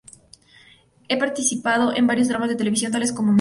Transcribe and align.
Ha 1.09 1.17
participado 1.19 1.95
en 1.95 2.07
varios 2.07 2.27
dramas 2.27 2.49
de 2.49 2.55
televisión, 2.55 2.91
tales 2.91 3.11
como 3.13 3.27
"Mr. 3.27 3.29